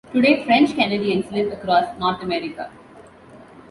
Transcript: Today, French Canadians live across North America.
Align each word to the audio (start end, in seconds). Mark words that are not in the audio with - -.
Today, 0.11 0.43
French 0.45 0.71
Canadians 0.73 1.31
live 1.31 1.53
across 1.53 1.95
North 1.99 2.23
America. 2.23 2.71